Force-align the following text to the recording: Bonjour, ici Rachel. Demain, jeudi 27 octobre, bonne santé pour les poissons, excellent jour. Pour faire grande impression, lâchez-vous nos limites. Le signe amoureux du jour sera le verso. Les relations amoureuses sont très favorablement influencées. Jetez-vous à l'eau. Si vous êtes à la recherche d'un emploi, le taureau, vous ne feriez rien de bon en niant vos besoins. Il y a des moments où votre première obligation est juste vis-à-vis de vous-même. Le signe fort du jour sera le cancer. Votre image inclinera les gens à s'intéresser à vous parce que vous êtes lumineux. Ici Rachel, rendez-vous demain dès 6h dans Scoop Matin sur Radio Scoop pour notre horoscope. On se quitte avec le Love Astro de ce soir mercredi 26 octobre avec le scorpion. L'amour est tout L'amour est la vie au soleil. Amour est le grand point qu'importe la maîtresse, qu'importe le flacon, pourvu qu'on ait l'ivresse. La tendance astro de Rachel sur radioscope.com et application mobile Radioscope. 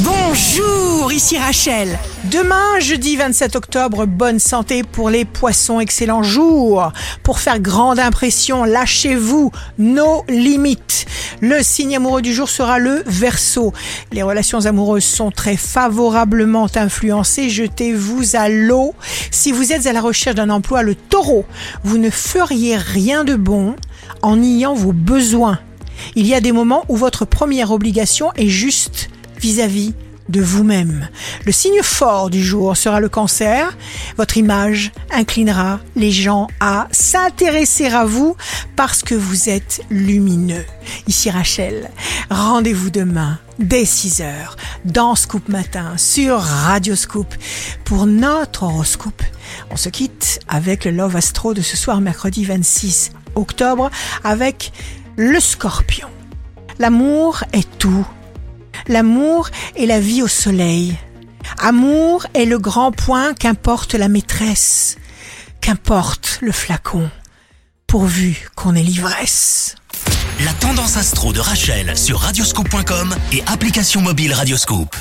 Bonjour, 0.00 1.10
ici 1.10 1.38
Rachel. 1.38 1.98
Demain, 2.24 2.80
jeudi 2.80 3.16
27 3.16 3.56
octobre, 3.56 4.04
bonne 4.04 4.38
santé 4.38 4.82
pour 4.82 5.08
les 5.08 5.24
poissons, 5.24 5.80
excellent 5.80 6.22
jour. 6.22 6.92
Pour 7.22 7.38
faire 7.38 7.60
grande 7.60 7.98
impression, 7.98 8.64
lâchez-vous 8.64 9.52
nos 9.78 10.22
limites. 10.28 11.06
Le 11.40 11.62
signe 11.62 11.96
amoureux 11.96 12.20
du 12.20 12.34
jour 12.34 12.50
sera 12.50 12.78
le 12.78 13.04
verso. 13.06 13.72
Les 14.12 14.22
relations 14.22 14.66
amoureuses 14.66 15.04
sont 15.04 15.30
très 15.30 15.56
favorablement 15.56 16.66
influencées. 16.74 17.48
Jetez-vous 17.48 18.36
à 18.36 18.50
l'eau. 18.50 18.94
Si 19.30 19.50
vous 19.50 19.72
êtes 19.72 19.86
à 19.86 19.94
la 19.94 20.02
recherche 20.02 20.36
d'un 20.36 20.50
emploi, 20.50 20.82
le 20.82 20.94
taureau, 20.94 21.46
vous 21.84 21.96
ne 21.96 22.10
feriez 22.10 22.76
rien 22.76 23.24
de 23.24 23.34
bon 23.34 23.74
en 24.20 24.36
niant 24.36 24.74
vos 24.74 24.92
besoins. 24.92 25.58
Il 26.16 26.26
y 26.26 26.34
a 26.34 26.42
des 26.42 26.52
moments 26.52 26.84
où 26.90 26.96
votre 26.96 27.24
première 27.24 27.70
obligation 27.70 28.30
est 28.36 28.48
juste 28.48 29.08
vis-à-vis 29.46 29.94
de 30.28 30.40
vous-même. 30.40 31.08
Le 31.44 31.52
signe 31.52 31.80
fort 31.84 32.30
du 32.30 32.42
jour 32.42 32.76
sera 32.76 32.98
le 32.98 33.08
cancer. 33.08 33.76
Votre 34.16 34.38
image 34.38 34.90
inclinera 35.12 35.78
les 35.94 36.10
gens 36.10 36.48
à 36.58 36.88
s'intéresser 36.90 37.86
à 37.86 38.04
vous 38.04 38.36
parce 38.74 39.02
que 39.02 39.14
vous 39.14 39.48
êtes 39.48 39.82
lumineux. 39.88 40.64
Ici 41.06 41.30
Rachel, 41.30 41.92
rendez-vous 42.28 42.90
demain 42.90 43.38
dès 43.60 43.84
6h 43.84 44.32
dans 44.84 45.14
Scoop 45.14 45.48
Matin 45.48 45.96
sur 45.96 46.40
Radio 46.40 46.96
Scoop 46.96 47.32
pour 47.84 48.06
notre 48.06 48.64
horoscope. 48.64 49.22
On 49.70 49.76
se 49.76 49.90
quitte 49.90 50.40
avec 50.48 50.84
le 50.86 50.90
Love 50.90 51.14
Astro 51.14 51.54
de 51.54 51.62
ce 51.62 51.76
soir 51.76 52.00
mercredi 52.00 52.44
26 52.44 53.12
octobre 53.36 53.92
avec 54.24 54.72
le 55.14 55.38
scorpion. 55.38 56.08
L'amour 56.80 57.44
est 57.52 57.78
tout 57.78 58.06
L'amour 58.88 59.50
est 59.76 59.86
la 59.86 60.00
vie 60.00 60.22
au 60.22 60.28
soleil. 60.28 60.96
Amour 61.58 62.26
est 62.34 62.44
le 62.44 62.58
grand 62.58 62.92
point 62.92 63.34
qu'importe 63.34 63.94
la 63.94 64.08
maîtresse, 64.08 64.96
qu'importe 65.60 66.38
le 66.40 66.52
flacon, 66.52 67.10
pourvu 67.86 68.48
qu'on 68.54 68.74
ait 68.74 68.82
l'ivresse. 68.82 69.74
La 70.44 70.52
tendance 70.52 70.96
astro 70.96 71.32
de 71.32 71.40
Rachel 71.40 71.96
sur 71.96 72.20
radioscope.com 72.20 73.14
et 73.32 73.42
application 73.46 74.02
mobile 74.02 74.32
Radioscope. 74.32 74.94